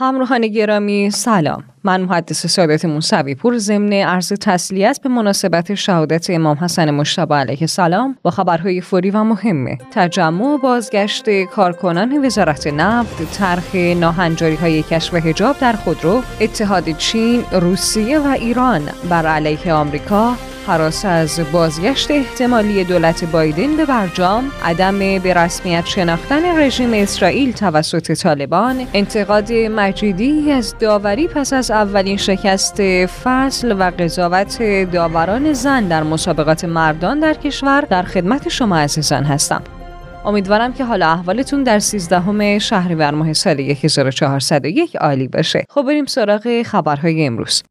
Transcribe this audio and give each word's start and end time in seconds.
همراهان 0.00 0.46
گرامی 0.46 1.10
سلام. 1.10 1.64
من 1.84 2.00
محدث 2.00 2.46
سادات 2.46 2.84
موسوی 2.84 3.34
پور 3.34 3.58
ضمن 3.58 3.92
عرض 3.92 4.32
تسلیت 4.32 5.00
به 5.02 5.08
مناسبت 5.08 5.74
شهادت 5.74 6.30
امام 6.30 6.56
حسن 6.56 6.90
مشتبه 6.90 7.34
علیه 7.34 7.58
السلام 7.60 8.16
با 8.22 8.30
خبرهای 8.30 8.80
فوری 8.80 9.10
و 9.10 9.24
مهمه. 9.24 9.78
تجمع 9.90 10.44
و 10.44 10.58
بازگشت 10.58 11.44
کارکنان 11.44 12.26
وزارت 12.26 12.66
نفت 12.66 13.38
طرح 13.38 13.76
ناهنجاری 13.76 14.54
های 14.54 14.82
کشف 14.82 15.14
حجاب 15.14 15.58
در 15.58 15.72
خودرو 15.72 16.22
اتحاد 16.40 16.90
چین 16.90 17.44
روسیه 17.52 18.18
و 18.18 18.26
ایران. 18.26 18.82
بر 19.10 19.26
علیه 19.26 19.72
آمریکا 19.72 20.34
حراس 20.70 21.04
از 21.04 21.40
بازگشت 21.52 22.10
احتمالی 22.10 22.84
دولت 22.84 23.24
بایدن 23.24 23.76
به 23.76 23.84
برجام 23.84 24.50
عدم 24.64 24.98
به 24.98 25.34
رسمیت 25.34 25.86
شناختن 25.86 26.58
رژیم 26.58 26.92
اسرائیل 26.92 27.52
توسط 27.52 28.12
طالبان 28.12 28.86
انتقاد 28.94 29.52
مجیدی 29.52 30.52
از 30.52 30.74
داوری 30.78 31.28
پس 31.28 31.52
از 31.52 31.70
اولین 31.70 32.16
شکست 32.16 33.06
فصل 33.06 33.72
و 33.72 33.90
قضاوت 33.98 34.62
داوران 34.92 35.52
زن 35.52 35.88
در 35.88 36.02
مسابقات 36.02 36.64
مردان 36.64 37.20
در 37.20 37.34
کشور 37.34 37.80
در 37.80 38.02
خدمت 38.02 38.48
شما 38.48 38.76
عزیزان 38.76 39.24
هستم 39.24 39.62
امیدوارم 40.24 40.72
که 40.72 40.84
حالا 40.84 41.06
احوالتون 41.06 41.62
در 41.62 41.78
13 41.78 42.58
شهریور 42.58 43.10
ماه 43.10 43.32
سال 43.32 43.60
1401 43.60 44.96
عالی 44.96 45.28
باشه. 45.28 45.64
خب 45.68 45.82
بریم 45.82 46.06
سراغ 46.06 46.62
خبرهای 46.62 47.26
امروز. 47.26 47.62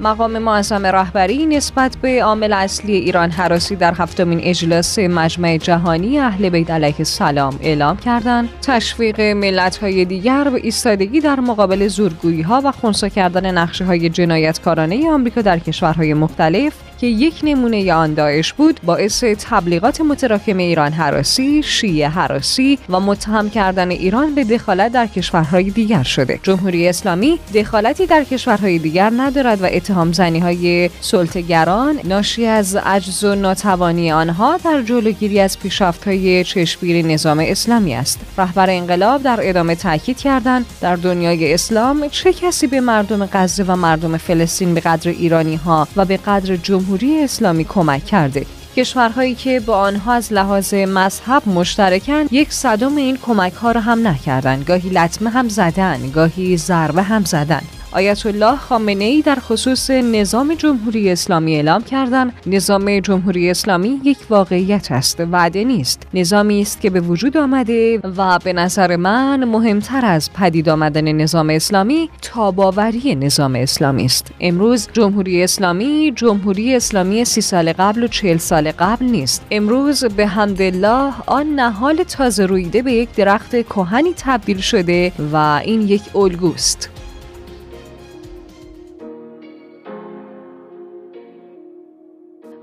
مقام 0.00 0.38
معظم 0.38 0.86
رهبری 0.86 1.46
نسبت 1.46 1.96
به 2.02 2.24
عامل 2.24 2.52
اصلی 2.52 2.94
ایران 2.96 3.30
حراسی 3.30 3.76
در 3.76 3.94
هفتمین 3.98 4.40
اجلاس 4.42 4.98
مجمع 4.98 5.56
جهانی 5.56 6.18
اهل 6.18 6.48
بیت 6.48 6.70
علیه 6.70 6.94
السلام 6.98 7.58
اعلام 7.62 7.96
کردند. 7.96 8.48
تشویق 8.62 9.20
ملت‌های 9.20 10.04
دیگر 10.04 10.44
به 10.44 10.60
ایستادگی 10.62 11.20
در 11.20 11.40
مقابل 11.40 11.88
زورگویی 11.88 12.42
ها 12.42 12.62
و 12.64 12.72
خونسا 12.72 13.08
کردن 13.08 13.58
نقشه 13.58 13.84
های 13.84 14.08
جنایتکارانه 14.08 15.10
آمریکا 15.10 15.42
در 15.42 15.58
کشورهای 15.58 16.14
مختلف 16.14 16.72
که 17.00 17.06
یک 17.06 17.40
نمونه 17.42 17.92
آن 17.92 18.14
داعش 18.14 18.52
بود 18.52 18.80
باعث 18.84 19.24
تبلیغات 19.24 20.00
متراکم 20.00 20.56
ایران 20.56 20.92
حراسی، 20.92 21.62
شیعه 21.62 22.08
حراسی 22.08 22.78
و 22.88 23.00
متهم 23.00 23.50
کردن 23.50 23.90
ایران 23.90 24.34
به 24.34 24.44
دخالت 24.44 24.92
در 24.92 25.06
کشورهای 25.06 25.70
دیگر 25.70 26.02
شده. 26.02 26.40
جمهوری 26.42 26.88
اسلامی 26.88 27.38
دخالتی 27.54 28.06
در 28.06 28.24
کشورهای 28.24 28.78
دیگر 28.78 29.12
ندارد 29.16 29.62
و 29.62 29.68
اتهام 29.72 30.12
زنی 30.12 30.38
های 30.38 30.90
سلطگران 31.00 32.00
ناشی 32.04 32.46
از 32.46 32.76
عجز 32.76 33.24
و 33.24 33.34
ناتوانی 33.34 34.12
آنها 34.12 34.56
در 34.56 34.82
جلوگیری 34.82 35.40
از 35.40 35.58
پیشرفت 35.58 36.08
های 36.08 36.44
چشمگیری 36.44 37.02
نظام 37.02 37.38
اسلامی 37.38 37.94
است. 37.94 38.20
رهبر 38.38 38.70
انقلاب 38.70 39.22
در 39.22 39.38
ادامه 39.42 39.74
تاکید 39.74 40.18
کردند 40.18 40.66
در 40.80 40.96
دنیای 40.96 41.54
اسلام 41.54 42.08
چه 42.08 42.32
کسی 42.32 42.66
به 42.66 42.80
مردم 42.80 43.26
غزه 43.26 43.64
و 43.64 43.76
مردم 43.76 44.16
فلسطین 44.16 44.74
به 44.74 44.80
قدر 44.80 45.10
ایرانی 45.10 45.56
ها 45.56 45.88
و 45.96 46.04
به 46.04 46.16
قدر 46.16 46.56
جمهوری 46.56 46.85
اسلامی 47.24 47.64
کمک 47.64 48.04
کرده. 48.04 48.46
کشورهایی 48.76 49.34
که 49.34 49.60
با 49.60 49.78
آنها 49.78 50.12
از 50.12 50.32
لحاظ 50.32 50.74
مذهب 50.74 51.48
مشترکند 51.48 52.32
یک 52.32 52.52
صدم 52.52 52.96
این 52.96 53.16
کمک 53.16 53.52
ها 53.52 53.72
را 53.72 53.80
هم 53.80 54.06
نکردند. 54.06 54.64
گاهی 54.64 54.90
لطمه 54.90 55.30
هم 55.30 55.48
زدن 55.48 56.10
گاهی 56.10 56.56
ضربه 56.56 57.02
هم 57.02 57.24
زدن. 57.24 57.62
آیت 57.96 58.26
الله 58.26 58.56
خامنه 58.56 59.04
ای 59.04 59.22
در 59.22 59.34
خصوص 59.34 59.90
نظام 59.90 60.54
جمهوری 60.54 61.10
اسلامی 61.10 61.56
اعلام 61.56 61.82
کردند. 61.82 62.32
نظام 62.46 63.00
جمهوری 63.00 63.50
اسلامی 63.50 64.00
یک 64.04 64.18
واقعیت 64.30 64.92
است 64.92 65.20
وعده 65.20 65.64
نیست. 65.64 66.02
نظامی 66.14 66.60
است 66.60 66.80
که 66.80 66.90
به 66.90 67.00
وجود 67.00 67.36
آمده 67.36 68.00
و 68.16 68.38
به 68.44 68.52
نظر 68.52 68.96
من 68.96 69.44
مهمتر 69.44 70.04
از 70.04 70.32
پدید 70.32 70.68
آمدن 70.68 71.12
نظام 71.12 71.50
اسلامی 71.50 72.10
تاباوری 72.22 73.14
نظام 73.14 73.54
اسلامی 73.54 74.04
است. 74.04 74.30
امروز 74.40 74.88
جمهوری 74.92 75.42
اسلامی 75.42 76.12
جمهوری 76.16 76.74
اسلامی 76.74 77.24
سی 77.24 77.40
سال 77.40 77.72
قبل 77.72 78.04
و 78.04 78.08
چهل 78.08 78.36
سال 78.36 78.72
قبل 78.72 79.06
نیست. 79.06 79.42
امروز 79.50 80.04
به 80.04 80.38
الله 80.38 81.12
آن 81.26 81.46
نهال 81.46 82.02
تازه 82.02 82.46
رویده 82.46 82.82
به 82.82 82.92
یک 82.92 83.14
درخت 83.14 83.62
کهنی 83.62 84.14
تبدیل 84.16 84.60
شده 84.60 85.12
و 85.32 85.60
این 85.64 85.82
یک 85.82 86.02
الگوست. 86.16 86.95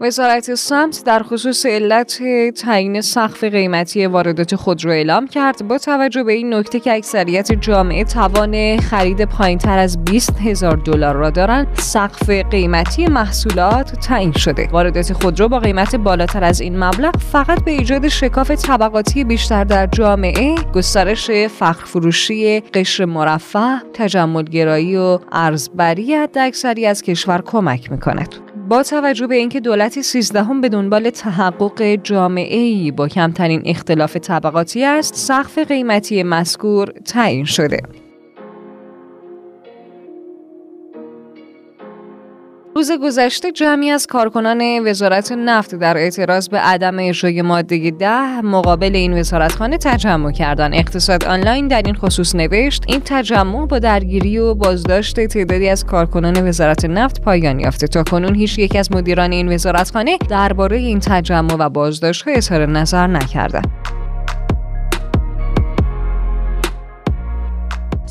وزارت 0.03 0.55
سمت 0.55 1.03
در 1.05 1.23
خصوص 1.23 1.65
علت 1.65 2.21
تعیین 2.55 3.01
سقف 3.01 3.43
قیمتی 3.43 4.05
واردات 4.05 4.55
خودرو 4.55 4.91
اعلام 4.91 5.27
کرد. 5.27 5.67
با 5.67 5.77
توجه 5.77 6.23
به 6.23 6.33
این 6.33 6.53
نکته 6.53 6.79
که 6.79 6.93
اکثریت 6.93 7.51
جامعه 7.51 8.03
توان 8.03 8.77
خرید 8.77 9.25
پایینتر 9.25 9.79
از 9.79 10.03
20 10.03 10.39
هزار 10.39 10.75
دلار 10.75 11.15
را 11.15 11.29
دارند 11.29 11.67
سقف 11.73 12.29
قیمتی 12.29 13.07
محصولات 13.07 13.91
تعیین 13.99 14.31
شده. 14.31 14.69
واردات 14.71 15.13
خودرو 15.13 15.47
با 15.47 15.59
قیمت 15.59 15.95
بالاتر 15.95 16.43
از 16.43 16.61
این 16.61 16.83
مبلغ 16.83 17.17
فقط 17.17 17.63
به 17.63 17.71
ایجاد 17.71 18.07
شکاف 18.07 18.51
طبقاتی 18.51 19.23
بیشتر 19.23 19.63
در 19.63 19.87
جامعه 19.87 20.55
گسترش 20.75 21.31
فخر 21.31 21.85
فروشی 21.85 22.59
قشر 22.59 23.05
مرفه 23.05 23.81
تجملگرایی 23.93 24.97
و 24.97 25.19
ارزبری 25.31 26.15
اکثری 26.35 26.85
از 26.85 27.01
کشور 27.01 27.41
کمک 27.45 27.91
می‌کند. 27.91 28.52
با 28.73 28.83
توجه 28.83 29.27
به 29.27 29.35
اینکه 29.35 29.59
دولت 29.59 30.01
سیزدهم 30.01 30.61
به 30.61 30.69
دنبال 30.69 31.09
تحقق 31.09 31.95
جامعه 31.95 32.59
ای 32.59 32.91
با 32.91 33.07
کمترین 33.07 33.61
اختلاف 33.65 34.17
طبقاتی 34.17 34.83
است 34.83 35.15
سقف 35.15 35.57
قیمتی 35.57 36.23
مذکور 36.23 36.89
تعیین 36.91 37.45
شده. 37.45 37.81
روز 42.83 42.91
گذشته 42.91 43.51
جمعی 43.51 43.89
از 43.89 44.07
کارکنان 44.07 44.87
وزارت 44.87 45.31
نفت 45.31 45.75
در 45.75 45.97
اعتراض 45.97 46.49
به 46.49 46.59
عدم 46.59 46.99
اجرای 46.99 47.41
ماده 47.41 47.91
ده 47.91 48.41
مقابل 48.41 48.95
این 48.95 49.19
وزارتخانه 49.19 49.77
تجمع 49.77 50.31
کردند. 50.31 50.73
اقتصاد 50.75 51.25
آنلاین 51.25 51.67
در 51.67 51.81
این 51.85 51.95
خصوص 51.95 52.35
نوشت 52.35 52.83
این 52.87 53.01
تجمع 53.05 53.65
با 53.65 53.79
درگیری 53.79 54.37
و 54.37 54.53
بازداشت 54.53 55.25
تعدادی 55.25 55.69
از 55.69 55.85
کارکنان 55.85 56.47
وزارت 56.47 56.85
نفت 56.85 57.21
پایان 57.21 57.59
یافته 57.59 57.87
تا 57.87 58.03
کنون 58.03 58.35
هیچ 58.35 58.59
یک 58.59 58.75
از 58.75 58.91
مدیران 58.91 59.31
این 59.31 59.53
وزارتخانه 59.53 60.17
درباره 60.29 60.77
این 60.77 60.99
تجمع 60.99 61.55
و 61.59 61.69
بازداشت 61.69 62.23
اظهار 62.27 62.65
نظر 62.65 63.07
نکردند. 63.07 63.82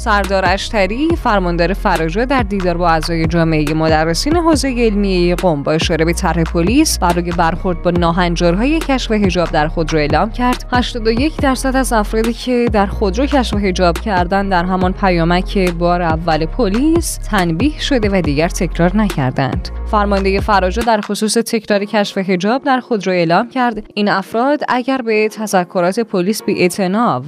سردار 0.02 0.44
اشتری 0.46 1.08
فرماندار 1.16 1.72
فراجا 1.72 2.24
در 2.24 2.42
دیدار 2.42 2.76
با 2.76 2.88
اعضای 2.88 3.26
جامعه 3.26 3.74
مدرسین 3.74 4.36
حوزه 4.36 4.68
علمیه 4.68 5.34
قم 5.34 5.62
با 5.62 5.72
اشاره 5.72 6.04
به 6.04 6.12
طرح 6.12 6.42
پلیس 6.42 6.98
برای 6.98 7.30
برخورد 7.30 7.82
با 7.82 7.90
ناهنجارهای 7.90 8.78
کشف 8.78 9.12
حجاب 9.12 9.50
در 9.50 9.68
خودرو 9.68 9.98
اعلام 9.98 10.30
کرد. 10.30 10.64
81 10.72 11.36
درصد 11.36 11.76
از 11.76 11.92
افرادی 11.92 12.32
که 12.32 12.68
در 12.72 12.86
خودرو 12.86 13.26
کشف 13.26 13.54
حجاب 13.54 13.98
کردند 13.98 14.50
در 14.50 14.64
همان 14.64 14.92
پیامک 14.92 15.70
بار 15.70 16.02
اول 16.02 16.46
پلیس 16.46 17.16
تنبیه 17.16 17.80
شده 17.80 18.08
و 18.12 18.20
دیگر 18.20 18.48
تکرار 18.48 18.96
نکردند. 18.96 19.69
فرمانده 19.90 20.40
فراجا 20.40 20.82
در 20.82 21.00
خصوص 21.00 21.34
تکرار 21.34 21.84
کشف 21.84 22.19
حجاب 22.19 22.64
در 22.64 22.80
خودرو 22.80 23.12
اعلام 23.12 23.48
کرد. 23.48 23.82
این 23.94 24.08
افراد 24.08 24.60
اگر 24.69 24.98
به 25.02 25.28
تذکرات 25.28 26.00
پلیس 26.00 26.42
بی 26.42 26.69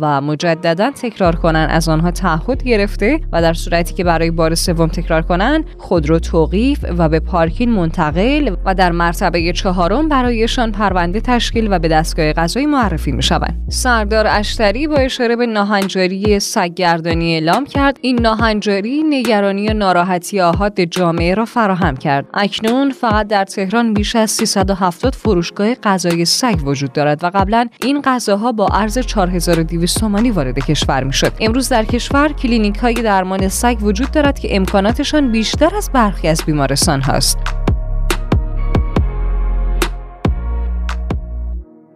و 0.00 0.20
مجددا 0.20 0.90
تکرار 0.90 1.36
کنند 1.36 1.70
از 1.70 1.88
آنها 1.88 2.10
تعهد 2.10 2.63
گرفته 2.64 3.20
و 3.32 3.42
در 3.42 3.54
صورتی 3.54 3.94
که 3.94 4.04
برای 4.04 4.30
بار 4.30 4.54
سوم 4.54 4.86
تکرار 4.86 5.22
کنند 5.22 5.64
خودرو 5.78 6.18
توقیف 6.18 6.84
و 6.98 7.08
به 7.08 7.20
پارکین 7.20 7.70
منتقل 7.70 8.56
و 8.64 8.74
در 8.74 8.92
مرتبه 8.92 9.52
چهارم 9.52 10.08
برایشان 10.08 10.72
پرونده 10.72 11.20
تشکیل 11.20 11.68
و 11.70 11.78
به 11.78 11.88
دستگاه 11.88 12.32
قضایی 12.32 12.66
معرفی 12.66 13.12
می 13.12 13.22
شوند 13.22 13.64
سردار 13.68 14.26
اشتری 14.26 14.86
با 14.86 14.96
اشاره 14.96 15.36
به 15.36 15.46
ناهنجاری 15.46 16.40
سگگردانی 16.40 17.34
اعلام 17.34 17.66
کرد. 17.66 17.98
این 18.00 18.20
ناهنجاری 18.20 19.02
نگرانی 19.02 19.68
و 19.68 19.72
ناراحتی 19.72 20.40
آهاد 20.40 20.80
جامعه 20.80 21.34
را 21.34 21.44
فراهم 21.44 21.96
کرد. 21.96 22.26
اکنون 22.34 22.90
فقط 22.90 23.26
در 23.26 23.44
تهران 23.44 23.94
بیش 23.94 24.16
از 24.16 24.30
370 24.30 25.14
فروشگاه 25.14 25.74
غذای 25.74 26.24
سگ 26.24 26.66
وجود 26.66 26.92
دارد 26.92 27.24
و 27.24 27.30
قبلا 27.34 27.68
این 27.80 28.02
غذاها 28.02 28.52
با 28.52 28.66
ارز 28.66 28.98
4200 28.98 30.00
تومانی 30.00 30.30
وارد 30.30 30.58
کشور 30.58 31.04
می‌شد. 31.04 31.32
امروز 31.40 31.68
در 31.68 31.84
کشور 31.84 32.28
کلینیک 32.54 32.78
های 32.78 32.94
درمان 32.94 33.48
سگ 33.48 33.76
وجود 33.80 34.10
دارد 34.10 34.38
که 34.38 34.56
امکاناتشان 34.56 35.32
بیشتر 35.32 35.76
از 35.76 35.90
برخی 35.92 36.28
از 36.28 36.42
بیمارستان 36.46 37.02
هاست. 37.02 37.53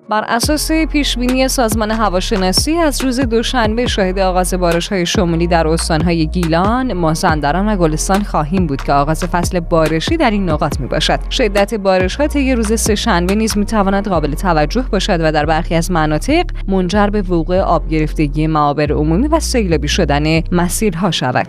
بر 0.08 0.24
اساس 0.28 0.72
پیشبینی 0.72 1.48
سازمان 1.48 1.90
هواشناسی 1.90 2.76
از 2.76 3.04
روز 3.04 3.20
دوشنبه 3.20 3.86
شاهد 3.86 4.18
آغاز 4.18 4.54
بارش 4.54 4.88
های 4.88 5.06
شمالی 5.06 5.46
در 5.46 5.68
استانهای 5.68 6.26
گیلان، 6.26 6.92
مازندران 6.92 7.68
و 7.68 7.76
گلستان 7.76 8.22
خواهیم 8.22 8.66
بود 8.66 8.82
که 8.82 8.92
آغاز 8.92 9.24
فصل 9.24 9.60
بارشی 9.60 10.16
در 10.16 10.30
این 10.30 10.48
نقاط 10.48 10.80
می 10.80 10.86
باشد. 10.86 11.20
شدت 11.30 11.74
بارش 11.74 12.16
ها 12.16 12.26
طی 12.26 12.54
روز 12.54 12.80
سهشنبه 12.80 13.34
نیز 13.34 13.58
می 13.58 13.64
تواند 13.64 14.08
قابل 14.08 14.34
توجه 14.34 14.84
باشد 14.92 15.18
و 15.20 15.32
در 15.32 15.46
برخی 15.46 15.74
از 15.74 15.90
مناطق 15.90 16.44
منجر 16.68 17.06
به 17.06 17.22
وقوع 17.22 17.60
آب 17.60 17.88
گرفتگی 17.88 18.46
معابر 18.46 18.92
عمومی 18.92 19.28
و 19.28 19.40
سیلابی 19.40 19.88
شدن 19.88 20.40
مسیرها 20.52 21.10
شود. 21.10 21.46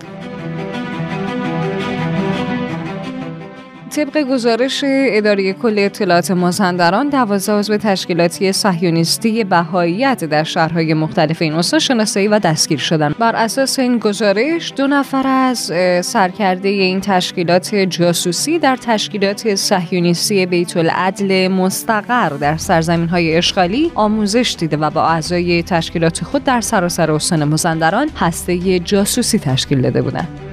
طبق 3.90 4.18
گزارش 4.18 4.84
اداره 4.88 5.54
کل 5.54 5.74
اطلاعات 5.78 6.32
مازندران 6.32 7.10
دوازده 7.10 7.54
عضو 7.54 7.78
تشکیلاتی 7.78 8.52
صهیونیستی 8.52 9.44
بهاییت 9.44 10.24
در 10.24 10.44
شهرهای 10.44 10.94
مختلف 10.94 11.42
این 11.42 11.54
استان 11.54 11.80
شناسایی 11.80 12.28
و 12.28 12.40
دستگیر 12.40 12.80
شدند 12.80 13.18
بر 13.18 13.36
اساس 13.36 13.80
این 13.80 13.98
گزارش 13.98 14.74
دو 14.76 14.88
نفر 14.88 15.28
از 15.28 15.72
سرکرده 16.06 16.70
این 16.70 17.02
تشکیلات 17.02 17.76
جاسوسی 17.76 18.60
در 18.60 18.76
تشکیلات 18.76 19.56
صهیونیستی 19.56 20.46
بیت 20.46 20.78
العدل 20.78 21.48
مستقر 21.48 22.30
در 22.30 22.58
سرزمین 22.58 23.10
های 23.10 23.38
اشغالی 23.38 23.92
آموزش 23.96 24.56
دیده 24.60 24.78
و 24.78 24.90
با 24.90 25.04
اعضای 25.04 25.64
تشکیلات 25.64 26.24
خود 26.24 26.44
در 26.44 26.62
سراسر 26.62 27.12
استان 27.12 27.44
مازندران 27.44 28.10
هسته 28.18 28.80
جاسوسی 28.80 29.40
تشکیل 29.40 29.82
داده 29.82 30.02
بودند. 30.02 30.49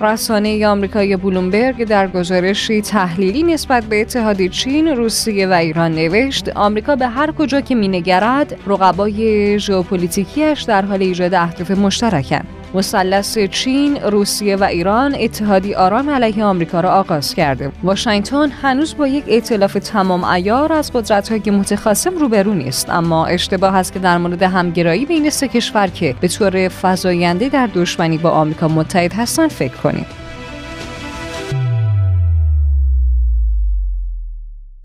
رسانه 0.00 0.66
آمریکای 0.66 1.16
بلومبرگ 1.16 1.84
در 1.84 2.08
گزارشی 2.08 2.82
تحلیلی 2.82 3.42
نسبت 3.42 3.84
به 3.84 4.00
اتحاد 4.00 4.46
چین، 4.46 4.88
روسیه 4.88 5.46
و 5.46 5.52
ایران 5.52 5.92
نوشت 5.92 6.48
آمریکا 6.48 6.96
به 6.96 7.06
هر 7.06 7.32
کجا 7.32 7.60
که 7.60 7.74
مینگرد 7.74 8.58
رقبای 8.66 9.58
ژئوپلیتیکیش 9.58 10.62
در 10.62 10.82
حال 10.82 11.02
ایجاد 11.02 11.34
اهداف 11.34 11.70
مشترکند 11.70 12.59
مثلث 12.74 13.38
چین، 13.38 13.96
روسیه 13.96 14.56
و 14.56 14.64
ایران 14.64 15.16
اتحادی 15.20 15.74
آرام 15.74 16.10
علیه 16.10 16.44
آمریکا 16.44 16.80
را 16.80 16.90
آغاز 16.90 17.34
کرده. 17.34 17.72
واشنگتن 17.82 18.50
هنوز 18.62 18.96
با 18.96 19.06
یک 19.06 19.24
ائتلاف 19.28 19.74
تمام 19.74 20.24
ایار 20.24 20.72
از 20.72 20.92
قدرت‌های 20.92 21.50
متخاصم 21.50 22.18
روبرو 22.18 22.54
نیست، 22.54 22.90
اما 22.90 23.26
اشتباه 23.26 23.76
است 23.76 23.92
که 23.92 23.98
در 23.98 24.18
مورد 24.18 24.42
همگرایی 24.42 25.06
بین 25.06 25.30
سه 25.30 25.48
کشور 25.48 25.86
که 25.86 26.14
به 26.20 26.28
طور 26.28 26.68
فزاینده 26.82 27.48
در 27.48 27.68
دشمنی 27.74 28.18
با 28.18 28.30
آمریکا 28.30 28.68
متحد 28.68 29.12
هستند 29.12 29.50
فکر 29.50 29.76
کنیم. 29.76 30.06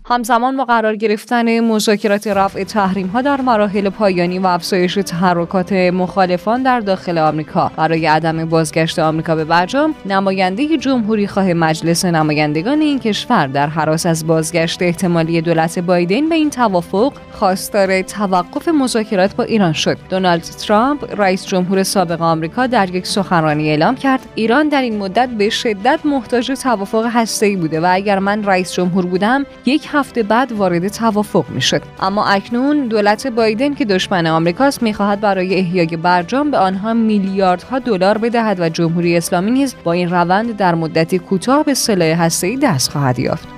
همزمان 0.08 0.56
با 0.56 0.64
قرار 0.64 0.96
گرفتن 0.96 1.60
مذاکرات 1.60 2.26
رفع 2.26 2.64
تحریم 2.64 3.06
ها 3.06 3.22
در 3.22 3.40
مراحل 3.40 3.88
پایانی 3.88 4.38
و 4.38 4.46
افزایش 4.46 4.94
تحرکات 4.94 5.72
مخالفان 5.72 6.62
در 6.62 6.80
داخل 6.80 7.18
آمریکا. 7.18 7.70
برای 7.76 8.06
عدم 8.06 8.44
بازگشت 8.44 8.98
آمریکا 8.98 9.34
به 9.34 9.44
برجام 9.44 9.94
نماینده 10.04 10.76
جمهوری 10.78 11.26
خواه 11.26 11.52
مجلس 11.52 12.04
نمایندگان 12.04 12.80
این 12.80 12.98
کشور 12.98 13.46
در 13.46 13.66
حراس 13.66 14.06
از 14.06 14.26
بازگشت 14.26 14.82
احتمالی 14.82 15.40
دولت 15.40 15.78
بایدن 15.78 16.28
به 16.28 16.34
این 16.34 16.50
توافق 16.50 17.12
خواستار 17.32 18.02
توقف 18.02 18.68
مذاکرات 18.68 19.36
با 19.36 19.44
ایران 19.44 19.72
شد. 19.72 19.98
دونالد 20.10 20.42
ترامپ 20.42 21.20
رئیس 21.20 21.46
جمهور 21.46 21.82
سابق 21.82 22.22
آمریکا 22.22 22.66
در 22.66 22.94
یک 22.94 23.06
سخنرانی 23.06 23.70
اعلام 23.70 23.94
کرد 23.94 24.20
ایران 24.34 24.68
در 24.68 24.82
این 24.82 24.98
مدت 24.98 25.28
به 25.28 25.50
شدت 25.50 26.00
محتاج 26.04 26.46
توافق 26.62 27.06
هسته‌ای 27.12 27.56
بوده 27.56 27.80
و 27.80 27.88
اگر 27.90 28.18
من 28.18 28.44
رئیس 28.44 28.72
جمهور 28.72 29.06
بودم 29.06 29.46
یک 29.66 29.95
هفته 29.96 30.22
بعد 30.22 30.52
وارد 30.52 30.88
توافق 30.88 31.44
می‌شد. 31.48 31.82
اما 32.00 32.26
اکنون 32.26 32.86
دولت 32.86 33.26
بایدن 33.26 33.74
که 33.74 33.84
دشمن 33.84 34.26
آمریکاست 34.26 34.82
می‌خواهد 34.82 35.20
برای 35.20 35.54
احیای 35.54 35.86
برجام 35.86 36.50
به 36.50 36.58
آنها 36.58 36.94
میلیاردها 36.94 37.78
دلار 37.78 38.18
بدهد 38.18 38.60
و 38.60 38.68
جمهوری 38.68 39.16
اسلامی 39.16 39.50
نیز 39.50 39.74
با 39.84 39.92
این 39.92 40.10
روند 40.10 40.56
در 40.56 40.74
مدتی 40.74 41.18
کوتاه 41.18 41.64
به 41.64 41.74
سلاح 41.74 42.22
هسته‌ای 42.22 42.56
دست 42.56 42.90
خواهد 42.90 43.18
یافت. 43.18 43.55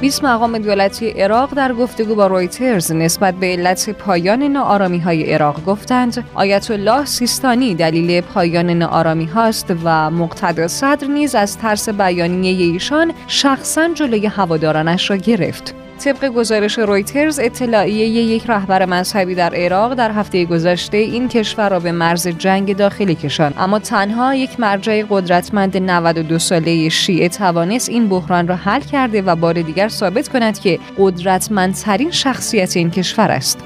20 0.00 0.24
مقام 0.24 0.58
دولتی 0.58 1.10
عراق 1.10 1.54
در 1.54 1.72
گفتگو 1.72 2.14
با 2.14 2.26
رویترز 2.26 2.92
نسبت 2.92 3.34
به 3.34 3.46
علت 3.46 3.90
پایان 3.90 4.42
ناآرامی 4.42 4.98
های 4.98 5.32
عراق 5.32 5.64
گفتند 5.64 6.24
آیت 6.34 6.70
الله 6.70 7.04
سیستانی 7.04 7.74
دلیل 7.74 8.20
پایان 8.20 8.70
ناآرامی 8.70 9.24
هاست 9.24 9.74
و 9.84 10.10
مقتدا 10.10 10.68
صدر 10.68 11.06
نیز 11.06 11.34
از 11.34 11.58
ترس 11.58 11.88
بیانیه 11.88 12.72
ایشان 12.72 13.12
شخصا 13.26 13.88
جلوی 13.94 14.26
هوادارانش 14.26 15.10
را 15.10 15.16
گرفت. 15.16 15.74
طبق 15.98 16.28
گزارش 16.28 16.78
رویترز 16.78 17.40
اطلاعیه 17.42 18.06
یک 18.06 18.44
رهبر 18.46 18.84
مذهبی 18.84 19.34
در 19.34 19.54
عراق 19.54 19.94
در 19.94 20.10
هفته 20.10 20.44
گذشته 20.44 20.96
این 20.96 21.28
کشور 21.28 21.68
را 21.68 21.80
به 21.80 21.92
مرز 21.92 22.28
جنگ 22.28 22.76
داخلی 22.76 23.14
کشاند. 23.14 23.54
اما 23.58 23.78
تنها 23.78 24.34
یک 24.34 24.60
مرجع 24.60 25.04
قدرتمند 25.10 25.76
92 25.76 26.38
ساله 26.38 26.88
شیعه 26.88 27.28
توانست 27.28 27.88
این 27.88 28.08
بحران 28.08 28.48
را 28.48 28.56
حل 28.56 28.80
کرده 28.80 29.22
و 29.22 29.36
بار 29.36 29.62
دیگر 29.62 29.88
ثابت 29.88 30.28
کند 30.28 30.58
که 30.58 30.78
قدرتمندترین 30.98 32.10
شخصیت 32.10 32.76
این 32.76 32.90
کشور 32.90 33.30
است. 33.30 33.58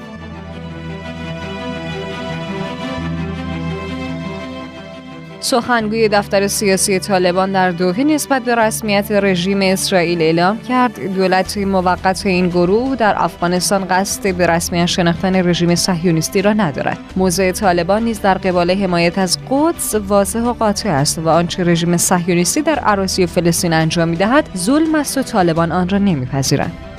سخنگوی 5.53 6.09
دفتر 6.09 6.47
سیاسی 6.47 6.99
طالبان 6.99 7.51
در 7.51 7.71
دوحه 7.71 8.03
نسبت 8.03 8.41
به 8.41 8.55
رسمیت 8.55 9.11
رژیم 9.11 9.61
اسرائیل 9.61 10.21
اعلام 10.21 10.59
کرد. 10.59 10.99
دولت 11.15 11.57
موقت 11.57 12.25
این 12.25 12.47
گروه 12.47 12.95
در 12.95 13.15
افغانستان 13.17 13.85
قصد 13.85 14.35
به 14.35 14.47
رسمیت 14.47 14.85
شناختن 14.85 15.35
رژیم 15.35 15.75
صهیونیستی 15.75 16.41
را 16.41 16.53
ندارد. 16.53 16.97
موضع 17.15 17.51
طالبان 17.51 18.03
نیز 18.03 18.21
در 18.21 18.33
قبال 18.33 18.71
حمایت 18.71 19.17
از 19.17 19.37
قدس 19.49 19.95
واضح 19.95 20.39
و 20.39 20.53
قاطع 20.53 20.89
است 20.89 21.19
و 21.19 21.29
آنچه 21.29 21.63
رژیم 21.63 21.97
صهیونیستی 21.97 22.61
در 22.61 22.79
عراسی 22.79 23.25
فلسطین 23.25 23.73
انجام 23.73 24.07
می‌دهد 24.07 24.49
ظلم 24.57 24.95
است 24.95 25.17
و 25.17 25.21
طالبان 25.21 25.71
آن 25.71 25.89
را 25.89 25.97
نمیپذیرند. 25.97 26.92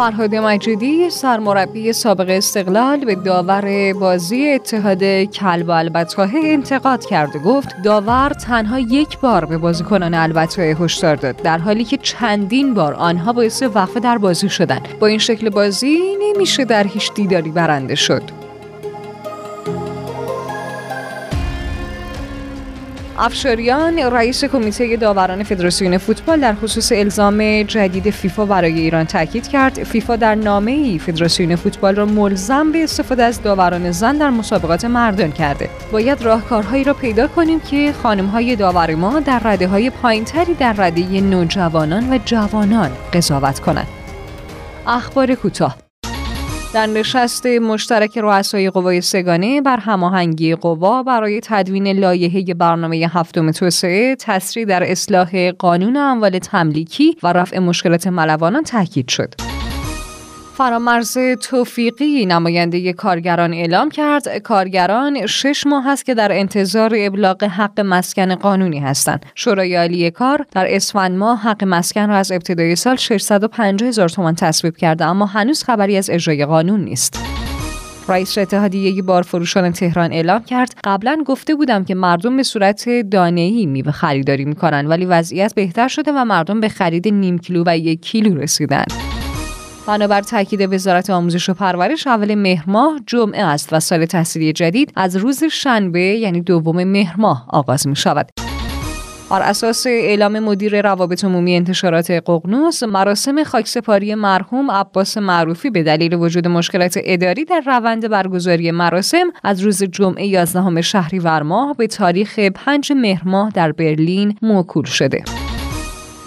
فرهاد 0.00 0.34
مجیدی 0.34 1.10
سرمربی 1.10 1.92
سابق 1.92 2.30
استقلال 2.30 3.04
به 3.04 3.14
داور 3.14 3.92
بازی 3.92 4.48
اتحاد 4.48 5.04
کلب 5.24 5.70
البتاه 5.70 6.30
انتقاد 6.44 7.04
کرد 7.04 7.36
و 7.36 7.38
گفت 7.38 7.82
داور 7.82 8.30
تنها 8.30 8.78
یک 8.78 9.18
بار 9.18 9.44
به 9.44 9.58
بازیکنان 9.58 10.14
البتاه 10.14 10.64
هشدار 10.64 11.16
داد 11.16 11.36
در 11.36 11.58
حالی 11.58 11.84
که 11.84 11.96
چندین 11.96 12.74
بار 12.74 12.94
آنها 12.94 13.32
باعث 13.32 13.62
وقفه 13.62 14.00
در 14.00 14.18
بازی 14.18 14.48
شدند. 14.48 14.88
با 15.00 15.06
این 15.06 15.18
شکل 15.18 15.50
بازی 15.50 15.98
نمیشه 16.20 16.64
در 16.64 16.86
هیچ 16.86 17.14
دیداری 17.14 17.50
برنده 17.50 17.94
شد. 17.94 18.39
افشاریان 23.22 23.98
رئیس 23.98 24.44
کمیته 24.44 24.96
داوران 24.96 25.42
فدراسیون 25.42 25.98
فوتبال 25.98 26.40
در 26.40 26.54
خصوص 26.54 26.92
الزام 26.92 27.62
جدید 27.62 28.10
فیفا 28.10 28.46
برای 28.46 28.80
ایران 28.80 29.04
تاکید 29.04 29.48
کرد. 29.48 29.84
فیفا 29.84 30.16
در 30.16 30.34
نامه 30.34 30.70
ای 30.70 30.98
فدراسیون 30.98 31.56
فوتبال 31.56 31.96
را 31.96 32.06
ملزم 32.06 32.72
به 32.72 32.84
استفاده 32.84 33.22
از 33.22 33.42
داوران 33.42 33.90
زن 33.90 34.16
در 34.16 34.30
مسابقات 34.30 34.84
مردان 34.84 35.32
کرده. 35.32 35.70
باید 35.92 36.22
راهکارهایی 36.22 36.84
را 36.84 36.94
پیدا 36.94 37.26
کنیم 37.26 37.60
که 37.60 37.94
های 38.32 38.56
داور 38.56 38.94
ما 38.94 39.20
در 39.20 39.38
رده 39.44 39.68
های 39.68 39.90
پایینتری 39.90 40.54
در 40.54 40.72
رده 40.72 41.20
نوجوانان 41.20 42.12
و 42.12 42.18
جوانان 42.24 42.90
قضاوت 43.12 43.60
کنند. 43.60 43.88
اخبار 44.86 45.34
کوتاه. 45.34 45.89
در 46.74 46.86
نشست 46.86 47.46
مشترک 47.46 48.18
رؤسای 48.18 48.70
قوای 48.70 49.00
سگانه 49.00 49.60
بر 49.60 49.76
هماهنگی 49.76 50.54
قوا 50.54 51.02
برای 51.02 51.40
تدوین 51.44 51.86
لایحه 51.88 52.54
برنامه 52.54 52.96
هفتم 53.12 53.50
توسعه 53.50 54.16
تسری 54.16 54.64
در 54.64 54.90
اصلاح 54.90 55.50
قانون 55.50 55.96
اموال 55.96 56.38
تملیکی 56.38 57.16
و 57.22 57.32
رفع 57.32 57.58
مشکلات 57.58 58.06
ملوانان 58.06 58.62
تاکید 58.62 59.08
شد. 59.08 59.49
فرامرز 60.60 61.18
توفیقی 61.42 62.26
نماینده 62.26 62.92
کارگران 62.92 63.52
اعلام 63.52 63.88
کرد. 63.88 64.38
کارگران 64.38 65.26
شش 65.26 65.66
ماه 65.66 65.88
است 65.88 66.06
که 66.06 66.14
در 66.14 66.32
انتظار 66.32 66.94
ابلاغ 66.98 67.44
حق 67.44 67.80
مسکن 67.80 68.34
قانونی 68.34 68.78
هستند. 68.78 69.26
شورای 69.34 69.76
عالی 69.76 70.10
کار 70.10 70.46
در 70.52 70.74
اسفند 70.74 71.16
ماه 71.16 71.40
حق 71.40 71.64
مسکن 71.64 72.08
را 72.08 72.16
از 72.16 72.32
ابتدای 72.32 72.76
سال 72.76 72.96
650 72.96 73.88
هزار 73.88 74.08
تومان 74.08 74.34
تصویب 74.34 74.76
کرده 74.76 75.04
اما 75.04 75.26
هنوز 75.26 75.64
خبری 75.64 75.96
از 75.96 76.10
اجرای 76.10 76.44
قانون 76.44 76.80
نیست. 76.80 77.18
رئیس 78.08 78.38
اتحادیه 78.38 79.02
بارفروشان 79.02 79.72
تهران 79.72 80.12
اعلام 80.12 80.44
کرد. 80.44 80.74
قبلا 80.84 81.22
گفته 81.26 81.54
بودم 81.54 81.84
که 81.84 81.94
مردم 81.94 82.36
به 82.36 82.42
صورت 82.42 82.88
دانه‌ای 82.88 83.66
میوه 83.66 83.92
خریداری 83.92 84.44
می‌کنن 84.44 84.86
ولی 84.86 85.06
وضعیت 85.06 85.54
بهتر 85.54 85.88
شده 85.88 86.12
و 86.12 86.24
مردم 86.24 86.60
به 86.60 86.68
خرید 86.68 87.08
نیم 87.08 87.38
کیلو 87.38 87.64
و 87.66 87.78
یک 87.78 88.00
کیلو 88.00 88.34
رسیدن. 88.34 88.84
بنابر 89.86 90.20
تاکید 90.20 90.72
وزارت 90.72 91.10
آموزش 91.10 91.48
و 91.48 91.54
پرورش 91.54 92.06
اول 92.06 92.34
مهر 92.34 92.64
ماه 92.66 93.00
جمعه 93.06 93.44
است 93.44 93.72
و 93.72 93.80
سال 93.80 94.06
تحصیلی 94.06 94.52
جدید 94.52 94.92
از 94.96 95.16
روز 95.16 95.44
شنبه 95.44 96.00
یعنی 96.00 96.40
دوم 96.40 96.84
مهر 96.84 97.14
ماه 97.18 97.46
آغاز 97.48 97.86
می 97.86 97.96
شود. 97.96 98.30
بر 99.30 99.42
اساس 99.42 99.86
اعلام 99.86 100.38
مدیر 100.38 100.82
روابط 100.82 101.24
عمومی 101.24 101.56
انتشارات 101.56 102.10
ققنوس 102.10 102.82
مراسم 102.82 103.44
خاکسپاری 103.44 104.14
مرحوم 104.14 104.70
عباس 104.70 105.18
معروفی 105.18 105.70
به 105.70 105.82
دلیل 105.82 106.14
وجود 106.14 106.48
مشکلات 106.48 106.98
اداری 107.04 107.44
در 107.44 107.62
روند 107.66 108.08
برگزاری 108.08 108.70
مراسم 108.70 109.26
از 109.44 109.60
روز 109.60 109.82
جمعه 109.82 110.26
11 110.26 110.80
شهریور 110.80 111.42
ماه 111.42 111.76
به 111.76 111.86
تاریخ 111.86 112.38
5 112.38 112.92
مهر 112.92 113.28
ماه 113.28 113.50
در 113.50 113.72
برلین 113.72 114.38
موکول 114.42 114.84
شده. 114.84 115.24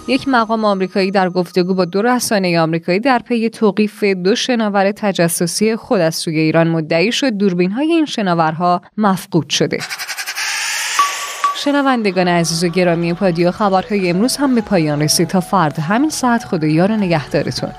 یک 0.07 0.27
مقام 0.27 0.65
آمریکایی 0.65 1.11
در 1.11 1.29
گفتگو 1.29 1.73
با 1.73 1.85
دو 1.85 2.01
رسانه 2.01 2.59
آمریکایی 2.59 2.99
در 2.99 3.19
پی 3.19 3.49
توقیف 3.49 4.03
دو 4.03 4.35
شناور 4.35 4.91
تجسسی 4.91 5.75
خود 5.75 5.99
از 5.99 6.15
سوی 6.15 6.39
ایران 6.39 6.67
مدعی 6.67 7.11
شد. 7.11 7.29
دوربین 7.29 7.71
های 7.71 7.91
این 7.91 8.05
شناورها 8.05 8.81
مفقود 8.97 9.49
شده. 9.49 9.77
شنوندگان 11.55 12.27
عزیز 12.27 12.63
و 12.63 12.67
گرامی 12.67 13.13
پادیو 13.13 13.51
خبرهای 13.51 14.09
امروز 14.09 14.37
هم 14.37 14.55
به 14.55 14.61
پایان 14.61 15.01
رسید. 15.01 15.27
تا 15.27 15.39
فرد 15.39 15.79
همین 15.79 16.09
ساعت 16.09 16.45
خدایا 16.45 16.85
رو 16.85 16.95
نگهدارتون. 16.95 17.71